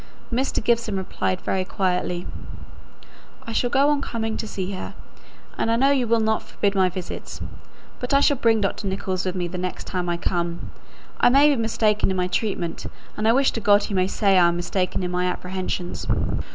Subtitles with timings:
[0.33, 0.63] Mr.
[0.63, 2.25] Gibson replied very quietly,
[3.45, 4.95] "I shall go on coming to see her,
[5.59, 7.39] and I know you'll not forbid my visits.
[7.99, 8.87] But I shall bring Dr.
[8.87, 10.71] Nicholls with me the next time I come.
[11.19, 14.39] I may be mistaken in my treatment; and I wish to God he may say
[14.39, 16.07] I am mistaken in my apprehensions."